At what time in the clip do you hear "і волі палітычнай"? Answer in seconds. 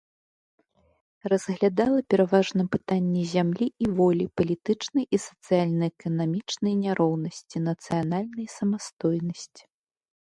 3.87-5.05